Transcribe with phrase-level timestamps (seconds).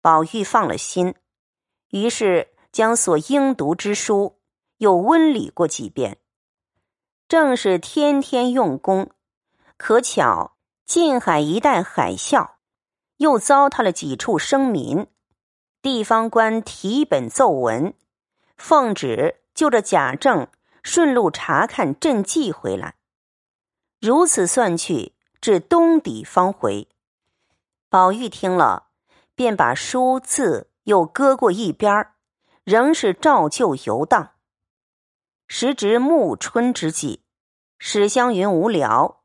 [0.00, 1.14] 宝玉放了心，
[1.90, 4.38] 于是将所应读之书
[4.78, 6.18] 又温理过几遍。
[7.28, 9.10] 正是天天用功，
[9.76, 12.54] 可巧近海一带海啸，
[13.18, 15.06] 又糟蹋了几处生民。
[15.82, 17.94] 地方官提本奏文，
[18.56, 20.48] 奉旨就着贾政
[20.82, 22.96] 顺路查看赈济回来。
[24.00, 26.88] 如此算去，至冬底方回。
[27.88, 28.89] 宝玉听了，
[29.40, 32.08] 便把书字又搁过一边
[32.62, 34.32] 仍是照旧游荡。
[35.48, 37.22] 时值暮春之际。
[37.78, 39.22] 史湘云无聊，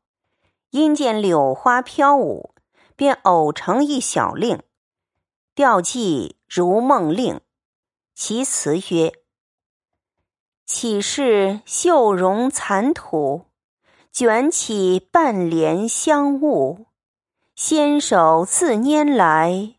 [0.70, 2.54] 因见柳花飘舞，
[2.96, 4.62] 便偶成一小令，
[5.54, 7.34] 调寄《如梦令》，
[8.14, 9.12] 其词曰
[10.64, 13.44] ：“岂是绣容残土，
[14.10, 16.86] 卷起半帘香雾，
[17.54, 19.75] 纤手自拈来，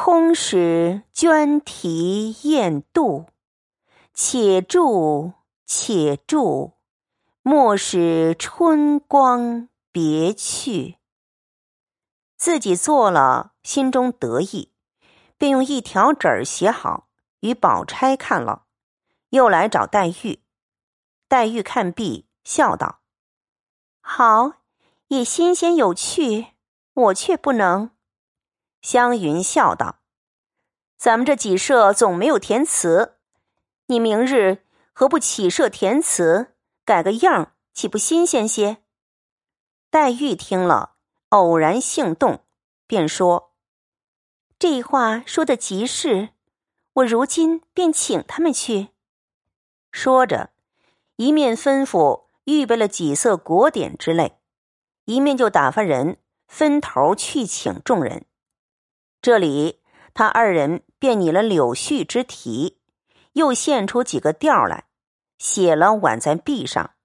[0.00, 3.26] 空使捐题雁度。
[4.14, 5.32] 且住，
[5.66, 6.74] 且住。”
[7.42, 10.98] 莫使春光别去。
[12.36, 14.70] 自己做了，心中得意，
[15.36, 17.08] 便用一条纸儿写好，
[17.40, 18.66] 与宝钗看了，
[19.30, 20.44] 又来找黛玉。
[21.26, 23.00] 黛玉看毕，笑道
[24.00, 24.52] ：“好，
[25.08, 26.48] 也新鲜有趣，
[26.94, 27.90] 我却不能。”
[28.80, 30.00] 湘云笑道
[30.96, 33.16] ：“咱们这几社总没有填词，
[33.86, 36.54] 你明日何不起社填词？”
[36.84, 38.78] 改个样岂不新鲜些？
[39.90, 40.94] 黛玉听了，
[41.28, 42.40] 偶然兴动，
[42.86, 43.52] 便说
[44.58, 46.30] ：“这话说的极是，
[46.94, 48.88] 我如今便请他们去。”
[49.92, 50.50] 说着，
[51.16, 54.38] 一面吩咐预备了几色果点之类，
[55.04, 58.24] 一面就打发人分头去请众人。
[59.20, 59.80] 这里
[60.14, 62.80] 他二人便拟了柳絮之题，
[63.32, 64.84] 又现出几个调来。
[65.38, 66.96] 写了挽在壁上。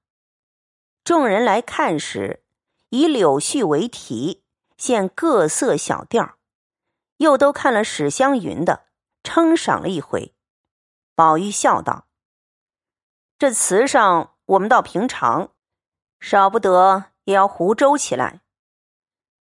[1.04, 2.44] 众人来看时，
[2.90, 4.44] 以柳絮为题，
[4.76, 6.40] 现各色小调
[7.18, 8.88] 又都看了史湘云的，
[9.24, 10.34] 称赏了一回。
[11.14, 12.08] 宝玉笑道
[13.38, 15.52] ：“这词上我们倒平常，
[16.20, 18.42] 少不得也要胡诌起来。”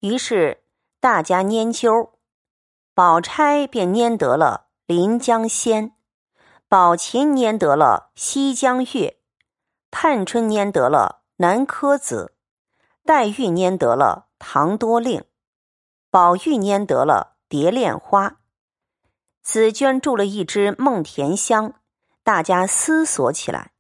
[0.02, 0.64] 于是
[1.00, 2.12] 大家拈阄，
[2.96, 5.90] 宝钗便拈得了《临江仙》。
[6.70, 8.86] 宝琴拈得了《西江月》，
[9.92, 12.32] 探春拈得了《南柯子》，
[13.06, 15.20] 黛玉拈得了《唐多令》，
[16.10, 18.30] 宝玉拈得了《蝶恋花》，
[19.44, 21.72] 紫娟住了一支《梦甜香》，
[22.24, 23.74] 大家思索起来。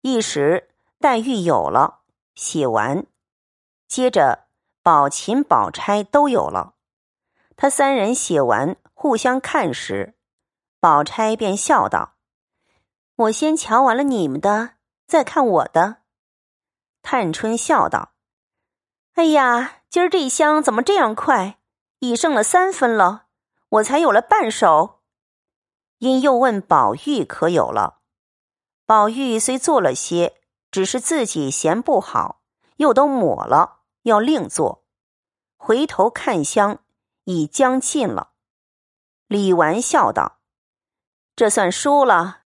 [0.00, 2.00] 一时黛玉有了，
[2.34, 3.06] 写完，
[3.86, 4.46] 接着
[4.82, 6.73] 宝琴、宝钗都有了。
[7.56, 10.14] 他三人写完，互相看时。
[10.80, 12.14] 宝钗便笑道
[13.16, 14.74] ：“我先瞧完了你们的，
[15.06, 15.98] 再看我的。”
[17.02, 18.12] 探春笑道
[19.14, 21.58] ：“哎呀，今儿这香怎么这样快？
[22.00, 23.26] 已剩了三分了，
[23.68, 25.00] 我才有了半首。”
[25.98, 28.00] 因又问宝玉可有了。
[28.84, 32.42] 宝玉虽做了些，只是自己嫌不好，
[32.76, 34.84] 又都抹了，要另做。
[35.56, 36.83] 回头看香，
[37.24, 38.30] 已将尽了。
[39.26, 40.38] 李纨笑道。
[41.36, 42.42] 这算输了，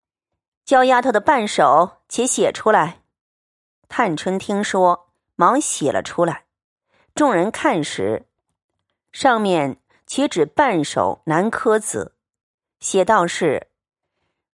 [0.65, 3.03] 焦丫头的半首，且写出来。
[3.89, 6.45] 探春听说，忙写了出来。
[7.15, 8.27] 众人看时，
[9.11, 12.15] 上面且只半首《南柯子》，
[12.87, 13.69] 写道是：“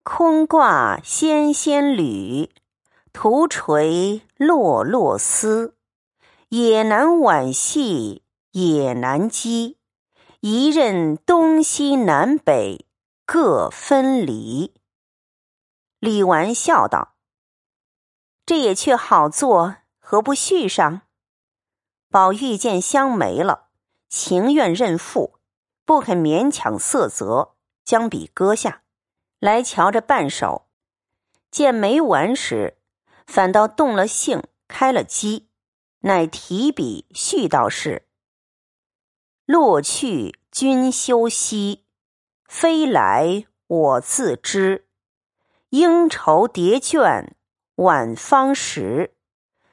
[0.04, 2.50] 空挂纤纤缕，
[3.14, 5.76] 徒垂落落丝。
[6.50, 9.77] 也难挽系，也难系，
[10.40, 12.84] 一任东西南北。”
[13.30, 14.74] 各分离。
[16.00, 17.18] 李纨笑道
[18.48, 21.02] ：“这也却好做，何不续上？”
[22.10, 23.68] 宝玉见香没了，
[24.08, 25.42] 情愿认负，
[25.84, 28.84] 不肯勉强色泽，将笔搁下，
[29.40, 30.70] 来瞧着半首。
[31.52, 32.78] 见没完时，
[33.26, 35.50] 反倒动了兴，开了机，
[36.00, 38.07] 乃提笔续道是
[39.48, 41.86] ：“落去君休息。”
[42.48, 44.88] 飞来我自知，
[45.70, 47.36] 应愁叠卷
[47.76, 49.18] 晚方时。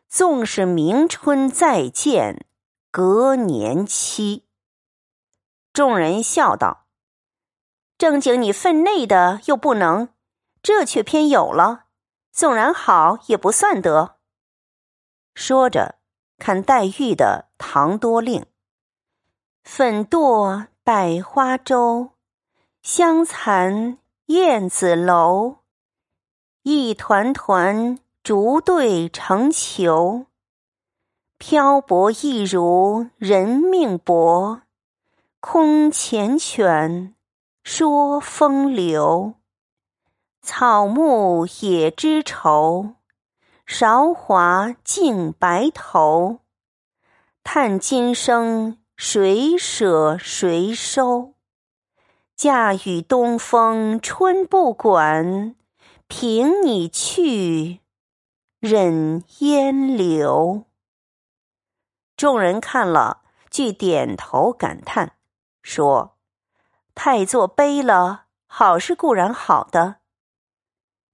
[0.09, 2.47] 纵是明春再见，
[2.91, 4.47] 隔年期。
[5.73, 6.87] 众人笑道
[7.99, 10.11] ：“正经你分内的又不能，
[10.62, 11.87] 这却偏有了。
[12.31, 14.19] 纵然好，也不算得。”
[15.35, 15.97] 说着，
[16.38, 18.43] 看黛玉的《唐多令》
[19.64, 22.11] ：“粉堕百花洲。”
[22.84, 23.96] 香残
[24.26, 25.56] 燕子楼，
[26.62, 30.26] 一团团竹对成球。
[31.38, 34.61] 漂泊亦如人命薄，
[35.40, 37.14] 空缱绻
[37.62, 39.32] 说风流。
[40.43, 42.96] 草木也知愁，
[43.64, 46.40] 韶华尽白头。
[47.43, 51.35] 叹今生谁舍谁收？
[52.37, 55.56] 嫁与东风春不管，
[56.06, 57.81] 凭你去，
[58.61, 60.67] 忍烟流。
[62.17, 65.17] 众人看了，俱点头感叹，
[65.61, 66.17] 说
[66.94, 68.26] ：“太作悲了。
[68.46, 69.96] 好是固然好的。”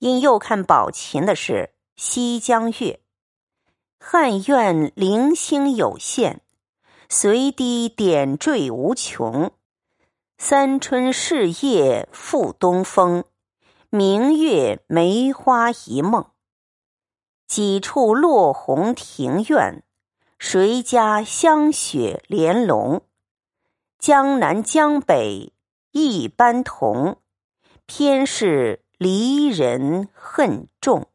[0.00, 1.52] 因又看宝琴的是
[1.96, 2.76] 《西江月》，
[3.98, 6.42] 汉苑零星有限，
[7.12, 9.50] 随滴点缀无穷。
[10.38, 13.24] 三春事业复东风，
[13.88, 16.30] 明月梅花一梦。
[17.48, 19.82] 几处落红庭院，
[20.38, 23.02] 谁家香雪莲笼？
[23.98, 25.52] 江南江北
[25.90, 27.20] 一般同，
[27.86, 28.84] 偏是。
[28.98, 31.08] 离人恨重，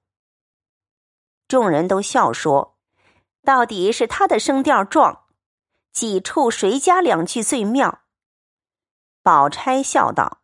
[1.48, 2.80] 众人都笑说
[3.46, 5.25] ：“到底是他的声调壮，
[5.96, 8.02] 几处谁家两句最妙？”
[9.24, 10.42] 宝钗笑道：“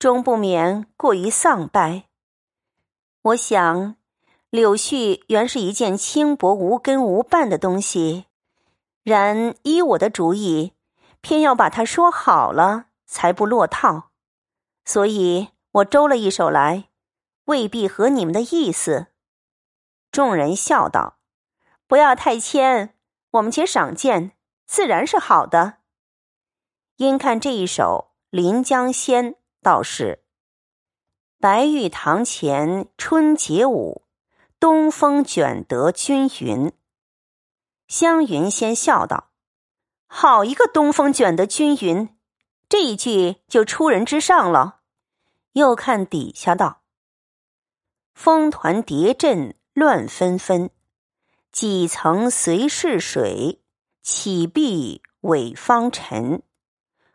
[0.00, 2.08] 终不免过于丧败。
[3.22, 3.94] 我想，
[4.50, 8.24] 柳絮原是一件轻薄无根无伴的东西，
[9.04, 10.72] 然依我的主意，
[11.20, 14.10] 偏要把它说好了，才不落套，
[14.84, 16.88] 所以。”我周了一手来，
[17.44, 19.06] 未必合你们的意思。
[20.10, 21.18] 众人笑道
[21.86, 22.96] ：“不要太谦，
[23.32, 24.32] 我们且赏鉴，
[24.66, 25.78] 自然是好的。”
[26.96, 29.32] 因看这一首《临江仙》，
[29.62, 30.22] 道是
[31.40, 34.02] ：“白玉堂前春节舞，
[34.58, 36.72] 东风卷得均匀。”
[37.88, 39.30] 湘云先笑道
[40.06, 42.16] ：“好一个东风卷得均匀！
[42.68, 44.80] 这一句就出人之上了。”
[45.54, 46.82] 又看底下道
[48.14, 50.70] ：“风团叠阵乱纷纷，
[51.52, 53.60] 几层随逝水，
[54.02, 56.42] 起碧尾方沉。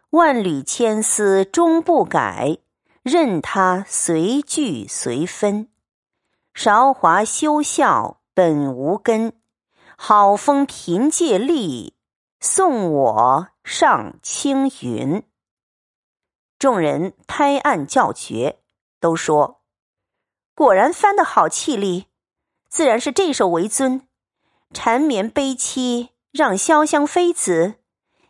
[0.10, 2.58] 万缕千丝终不改，
[3.02, 5.70] 任他随聚随分。
[6.54, 9.34] 韶华休笑本无根，
[9.98, 11.96] 好风凭借力，
[12.40, 15.24] 送我上青云。”
[16.60, 18.60] 众人拍案叫绝，
[19.00, 19.62] 都说
[20.56, 22.08] ：“果然翻得好气力，
[22.70, 24.08] 自然是这首为尊。
[24.74, 27.76] 缠绵悲凄让潇湘妃子，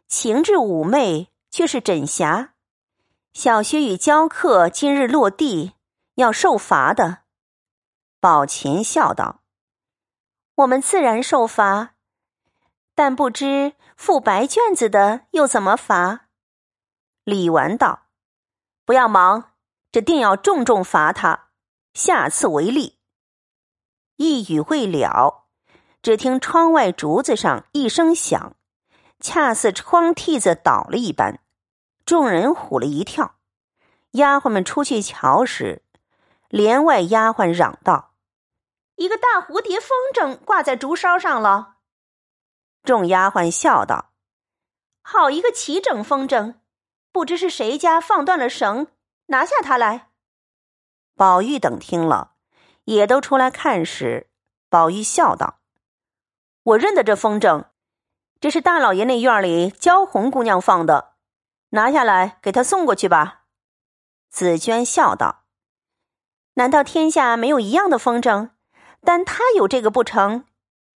[0.07, 2.53] 情致妩媚却是枕霞。
[3.33, 5.73] 小薛与娇客今日落地，
[6.15, 7.23] 要受罚的。”
[8.21, 9.43] 宝琴笑道
[10.55, 11.95] ：“我们自然受罚，
[12.93, 16.27] 但不知付白卷子的又怎么罚？”
[17.25, 18.03] 李纨道。
[18.85, 19.53] 不要忙，
[19.91, 21.49] 这定要重重罚他，
[21.95, 22.99] 下次为例。
[24.17, 25.44] 一语未了，
[26.05, 28.55] 只听窗外竹子上一声响，
[29.19, 31.39] 恰似窗屉子倒了一般，
[32.05, 33.37] 众人唬了一跳。
[34.11, 35.81] 丫鬟们出去瞧时，
[36.47, 38.13] 帘外丫鬟嚷道
[38.97, 41.77] ：“一个大蝴蝶风筝挂在竹梢上了。”
[42.85, 44.12] 众丫鬟笑道
[45.01, 46.57] ：“好一个齐整风筝！”
[47.12, 48.89] 不知是谁家放断了绳，
[49.29, 50.12] 拿下它来。
[51.15, 52.33] 宝玉等听了，
[52.83, 54.29] 也都出来看时，
[54.69, 55.62] 宝玉笑道
[56.65, 57.65] ：“我认得这风筝，
[58.39, 61.13] 这是大老爷那院里娇红姑娘放的，
[61.69, 63.43] 拿下来给她送过去吧。”
[64.31, 65.43] 紫娟笑道
[66.55, 68.50] ：“难道天下没有一样的风筝？
[69.01, 70.45] 但他有这个不成？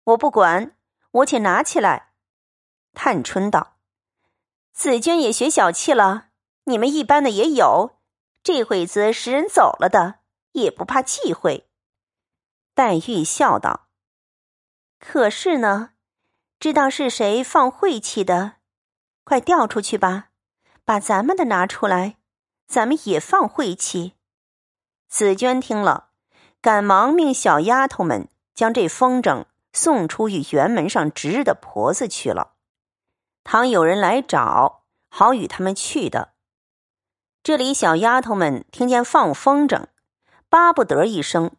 [0.04, 0.74] 我不管，
[1.10, 2.12] 我且拿起来。”
[2.94, 3.76] 探春道。
[4.72, 6.28] 紫娟也学小气了，
[6.64, 7.98] 你们一般的也有，
[8.42, 10.20] 这会子使人走了的，
[10.52, 11.68] 也不怕忌讳。
[12.74, 13.87] 黛玉笑道
[14.98, 15.90] ：“可是呢，
[16.58, 18.56] 知道是谁放晦气的，
[19.24, 20.30] 快调出去吧，
[20.84, 22.16] 把咱们的拿出来，
[22.66, 24.14] 咱们也放晦气。”
[25.08, 26.10] 紫娟听了，
[26.60, 32.54] 赶忙命小丫头们将这风筝送出与园门上值日的婆子去了。
[33.44, 36.34] 倘有人来找，好与他们去的。
[37.42, 39.86] 这里小丫头们听见放风筝，
[40.50, 41.52] 巴不得一声，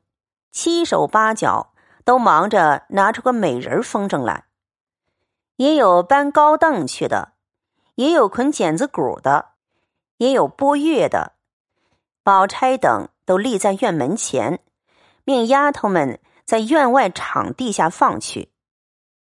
[0.51, 1.74] 七手八脚
[2.10, 4.46] 都忙着拿出个美人风筝来。
[5.58, 7.34] 也有搬高凳去的，
[7.94, 9.50] 也有捆剪子骨的，
[10.18, 11.34] 也有拨月的。
[12.24, 14.60] 宝钗等都立在院门前，
[15.24, 18.51] 命丫头们在院外场地下放去。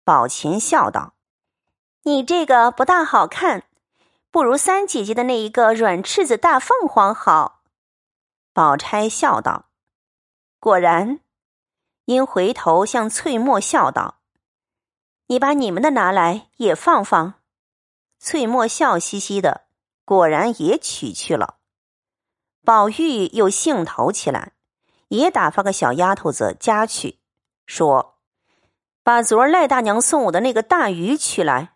[0.06, 1.16] 宝琴笑道
[2.04, 3.64] ：“你这个不大好看，
[4.32, 7.60] 不如三姐姐的那一个软翅子大凤凰好。”
[8.56, 9.66] 宝钗笑道
[10.62, 11.20] ：“果然。”
[12.10, 14.22] 因回头向翠墨笑道
[15.30, 17.36] ：“你把你们的拿来也放放。”
[18.18, 19.68] 翠墨笑嘻嘻的，
[20.06, 21.60] 果然也取去了。
[22.66, 24.54] 宝玉又兴头起来，
[25.10, 27.20] 也打发个小丫头子家去，
[27.68, 28.18] 说
[29.04, 31.76] ：“把昨儿赖大娘送我的那个大鱼取来。”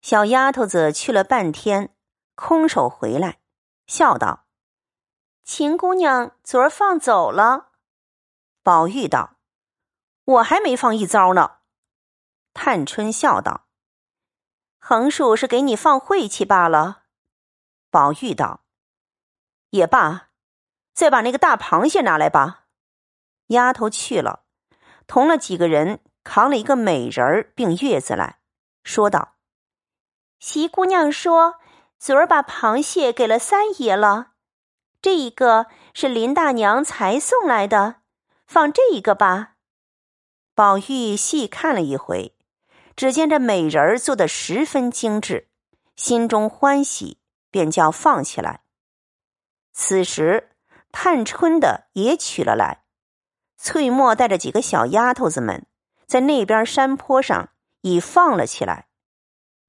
[0.00, 1.94] 小丫头子去了半天，
[2.34, 3.40] 空手回来，
[3.86, 4.46] 笑道
[5.44, 7.66] ：“秦姑娘昨儿放走了。”
[8.68, 9.38] 宝玉道
[10.26, 11.60] ：“我还没放一遭呢。”
[12.52, 13.66] 探春笑道
[14.78, 17.04] ：“横竖是给你放晦气罢了。”
[17.90, 18.66] 宝玉道
[19.72, 20.28] ：“也罢，
[20.92, 22.66] 再把那个大螃蟹拿来吧。”
[23.48, 24.44] 丫头去了，
[25.06, 28.40] 同了几个人扛了一个美人儿并月子来
[28.84, 29.36] 说道
[30.38, 31.54] ：“席姑娘说，
[31.98, 34.32] 昨儿把螃蟹给了三爷了，
[35.00, 37.94] 这一个是林大娘才送来的。”
[38.48, 39.56] 放这一个吧。
[40.54, 42.34] 宝玉细看了一回，
[42.96, 45.48] 只见这美人儿做的十分精致，
[45.94, 47.18] 心中欢喜，
[47.50, 48.62] 便叫放起来。
[49.74, 50.52] 此时，
[50.90, 52.84] 探春的也取了来，
[53.58, 55.66] 翠墨带着几个小丫头子们
[56.06, 57.50] 在那边山坡上
[57.82, 58.88] 已放了起来。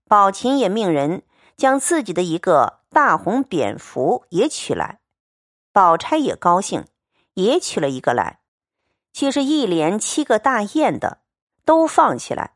[0.06, 1.24] 宝琴也命人
[1.58, 5.02] 将自己的一个大红蝙蝠也取来，
[5.74, 6.88] 宝钗也高兴，
[7.34, 8.40] 也取了一个来。
[9.12, 11.22] 却是一连七个大雁的
[11.66, 12.56] 都放起来，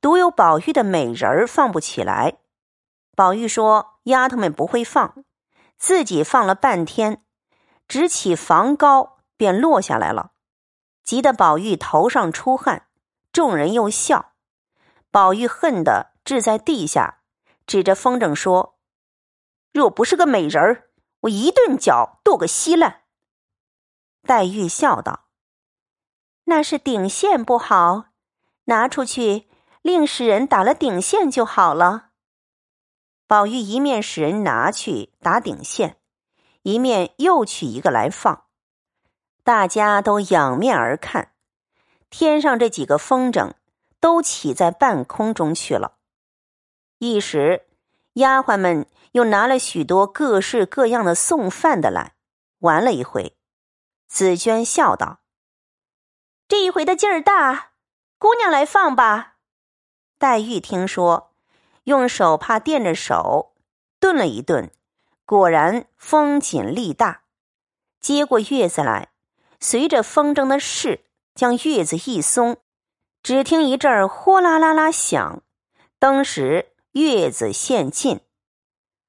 [0.00, 2.38] 独有宝玉的美人儿放不起来。
[3.16, 5.24] 宝玉说：“丫头们不会放，
[5.76, 7.24] 自己放了半天，
[7.88, 10.32] 直起房高便落下来了，
[11.02, 12.86] 急得宝玉头上出汗。
[13.32, 14.32] 众人又笑，
[15.10, 17.22] 宝玉恨得掷在地下，
[17.66, 18.78] 指着风筝说
[19.72, 23.02] ：‘若不是个美人儿，我一顿脚剁个稀烂。’”
[24.26, 25.27] 黛玉笑道。
[26.50, 28.06] 那是顶线不好，
[28.64, 29.50] 拿出去，
[29.82, 32.08] 另使人打了顶线就好了。
[33.26, 35.98] 宝玉一面使人拿去打顶线，
[36.62, 38.44] 一面又取一个来放，
[39.44, 41.32] 大家都仰面而看，
[42.08, 43.52] 天上这几个风筝
[44.00, 45.98] 都起在半空中去了。
[46.96, 47.66] 一时，
[48.14, 52.14] 丫鬟们又拿了许多各式各样的送饭的来，
[52.60, 53.36] 玩了一回。
[54.08, 55.20] 紫娟笑道。
[56.48, 57.72] 这一回的劲儿大，
[58.16, 59.34] 姑娘来放吧。
[60.16, 61.34] 黛玉听说，
[61.84, 63.54] 用手帕垫着手，
[64.00, 64.72] 顿了一顿，
[65.26, 67.24] 果然风紧力大，
[68.00, 69.10] 接过月子来，
[69.60, 72.56] 随着风筝的势，将月子一松，
[73.22, 75.42] 只听一阵儿呼啦啦啦响，
[75.98, 78.20] 当时月子现尽。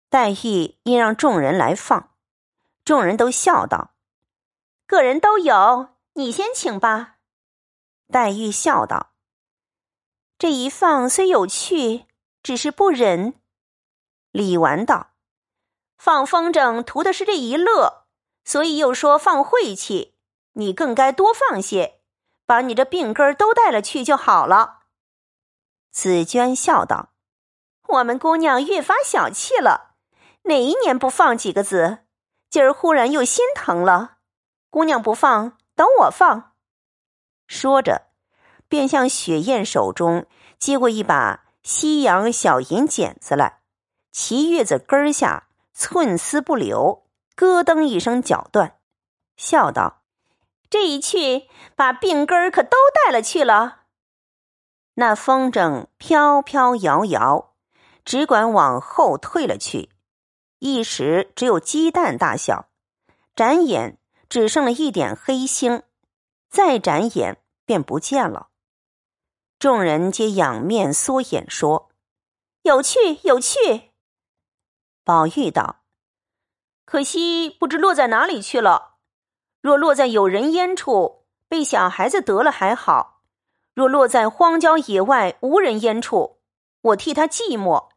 [0.09, 2.09] 黛玉因让众人来放，
[2.83, 3.91] 众人都笑道
[4.85, 7.15] ：“个人都有，你先请吧。”
[8.11, 9.11] 黛玉笑道
[10.39, 12.07] ：“这一放虽有趣，
[12.41, 13.35] 只是不忍。”
[14.31, 15.11] 李纨道
[15.95, 18.07] ：“放风筝图的是这一乐，
[18.43, 20.15] 所以又说放晦气。
[20.53, 22.01] 你更该多放些，
[22.47, 24.85] 把你这病根都带了去就好了。”
[25.91, 27.13] 紫娟笑道
[27.89, 29.95] ：“我们姑娘越发小气了，
[30.43, 32.05] 哪一年不放几个子？
[32.49, 34.17] 今儿忽然又心疼了。
[34.71, 36.48] 姑娘不放，等我放。”
[37.49, 38.03] 说着，
[38.67, 40.27] 便向雪雁手中
[40.59, 43.61] 接过一把西洋小银剪子来，
[44.11, 48.75] 齐月子根下寸丝不留，咯噔一声绞断，
[49.35, 50.03] 笑道
[50.69, 53.77] ：“这一去，把病根可都带了去了。”
[54.93, 57.53] 那风筝飘飘摇摇，
[58.05, 59.89] 只管往后退了去，
[60.59, 62.69] 一时只有鸡蛋大小，
[63.35, 63.97] 眨眼
[64.29, 65.81] 只剩了一点黑星。
[66.51, 67.37] 再眨眼，
[67.69, 68.49] 便不见了。
[69.59, 71.91] 众人皆仰面缩眼说
[72.63, 73.91] ：“有趣，有趣。”
[75.05, 75.83] 宝玉道
[76.83, 78.95] ：“可惜不知落在哪里去了。
[79.61, 83.21] 若落在有人烟处，被小孩子得了还好；
[83.75, 86.41] 若落在荒郊野外无人烟处，
[86.81, 87.89] 我替他寂寞。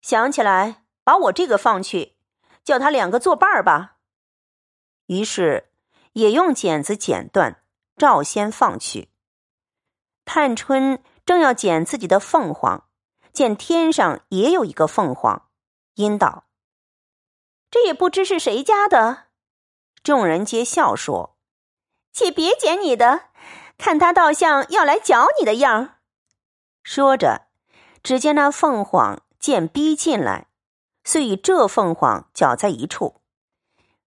[0.00, 2.16] 想起来，把我这个放去，
[2.64, 3.98] 叫他两个作伴儿吧。”
[5.06, 5.70] 于是
[6.14, 7.63] 也用剪子剪断。
[7.96, 9.08] 照先放去。
[10.24, 12.88] 探春正要捡自己的凤凰，
[13.32, 15.48] 见天上也有一个凤凰，
[15.94, 16.44] 因道
[17.70, 19.24] ：“这也不知是谁家的。”
[20.02, 21.36] 众人皆笑说
[22.12, 23.30] ：“且别捡你的，
[23.78, 25.98] 看他倒像要来搅你的样儿。”
[26.82, 27.46] 说着，
[28.02, 30.48] 只见那凤凰见逼进来，
[31.04, 33.22] 遂与这凤凰搅在一处。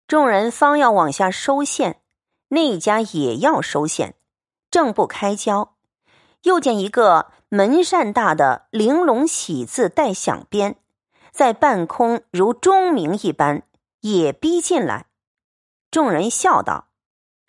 [0.07, 2.01] 众人方要往下收线，
[2.49, 4.15] 那家也要收线，
[4.71, 5.75] 正不开交，
[6.43, 10.77] 又见一个门扇大的玲珑喜字带响鞭，
[11.31, 13.63] 在半空如钟鸣一般，
[14.01, 15.07] 也逼进来。
[15.91, 16.89] 众人笑道：“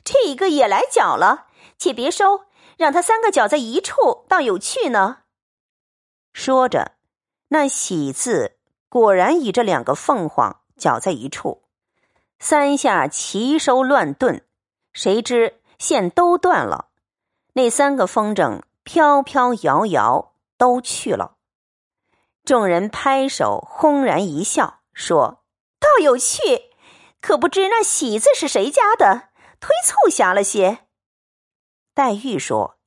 [0.05, 2.43] 这一个也来搅了，且别收，
[2.77, 5.19] 让他三个搅在一处，倒有趣呢。”
[6.33, 6.93] 说着，
[7.49, 11.63] 那喜字果然与这两个凤凰搅在一处，
[12.39, 14.45] 三下齐收乱顿，
[15.01, 16.89] 谁知线都断了，
[17.53, 21.37] 那三个风筝飘飘摇摇都去了。
[22.45, 25.45] 众人拍手轰然一笑，说
[25.79, 26.73] ：“倒有趣，
[27.21, 29.29] 可不知那喜字是谁家的，
[29.61, 30.87] 忒促狭了些。”
[31.95, 32.81] 黛玉说：“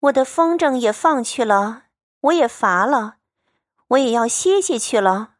[0.00, 1.82] 我的风筝也放去了。”
[2.22, 3.16] 我也乏了，
[3.88, 5.34] 我也要歇歇去了。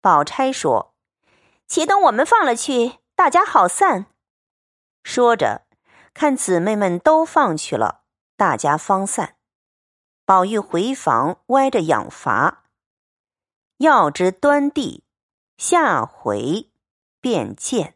[0.00, 0.96] 宝钗说
[1.68, 4.06] ：“且等我们放了去，大家好散。”
[5.08, 5.62] 说着，
[6.14, 8.02] 看姊妹们都放去了，
[8.36, 9.36] 大家方散。
[10.24, 12.64] 宝玉回房歪着养乏。
[13.76, 15.04] 要知端地，
[15.58, 16.72] 下回
[17.20, 17.95] 便见。